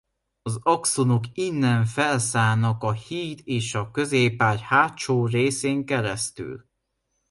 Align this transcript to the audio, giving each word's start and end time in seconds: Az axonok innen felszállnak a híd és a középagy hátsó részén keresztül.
Az 0.41 0.59
axonok 0.63 1.23
innen 1.33 1.85
felszállnak 1.85 2.83
a 2.83 2.91
híd 2.91 3.41
és 3.43 3.73
a 3.75 3.91
középagy 3.91 4.61
hátsó 4.61 5.25
részén 5.25 5.85
keresztül. 5.85 6.65